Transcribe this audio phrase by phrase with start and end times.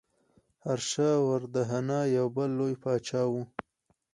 [0.65, 3.33] هرشا وردهنا یو بل لوی پاچا و.